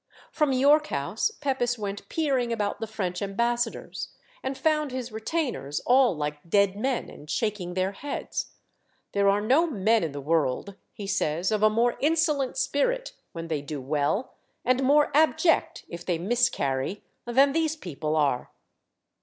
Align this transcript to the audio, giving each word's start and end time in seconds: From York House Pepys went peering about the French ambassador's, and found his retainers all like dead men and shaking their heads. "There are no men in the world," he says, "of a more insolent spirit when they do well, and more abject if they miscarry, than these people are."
From 0.31 0.51
York 0.51 0.87
House 0.87 1.29
Pepys 1.29 1.77
went 1.77 2.09
peering 2.09 2.51
about 2.51 2.79
the 2.79 2.87
French 2.87 3.21
ambassador's, 3.21 4.07
and 4.41 4.57
found 4.57 4.89
his 4.91 5.11
retainers 5.11 5.79
all 5.81 6.17
like 6.17 6.39
dead 6.49 6.75
men 6.75 7.07
and 7.07 7.29
shaking 7.29 7.75
their 7.75 7.91
heads. 7.91 8.47
"There 9.11 9.29
are 9.29 9.41
no 9.41 9.67
men 9.67 10.03
in 10.03 10.11
the 10.11 10.19
world," 10.19 10.73
he 10.91 11.05
says, 11.05 11.51
"of 11.51 11.61
a 11.61 11.69
more 11.69 11.97
insolent 11.99 12.57
spirit 12.57 13.13
when 13.33 13.47
they 13.47 13.61
do 13.61 13.79
well, 13.79 14.33
and 14.65 14.81
more 14.81 15.15
abject 15.15 15.85
if 15.87 16.03
they 16.03 16.17
miscarry, 16.17 17.03
than 17.25 17.51
these 17.51 17.75
people 17.75 18.15
are." 18.15 18.49